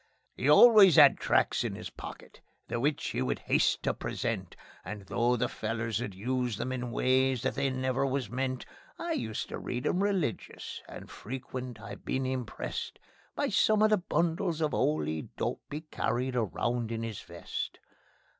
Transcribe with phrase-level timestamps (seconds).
[0.35, 5.03] He always 'ad tracts in his pocket, the which he would haste to present, And
[5.03, 8.65] though the fellers would use them in ways that they never was meant,
[8.97, 12.97] I used to read 'em religious, and frequent I've been impressed
[13.35, 17.79] By some of them bundles of 'oly dope he carried around in his vest.